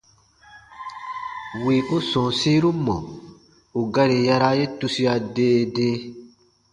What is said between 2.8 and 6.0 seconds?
mɔ̀ ù gari yaraa ye tusia dee dee.